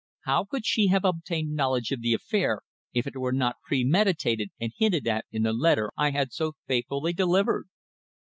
[0.21, 2.61] How could she have obtained knowledge of the affair
[2.91, 7.13] if it were not premeditated and hinted at in the letter I had so faithfully
[7.13, 7.69] delivered?